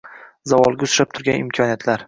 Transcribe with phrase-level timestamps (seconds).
[0.53, 1.99] Zavolga uchrab turgan imkoniyatlar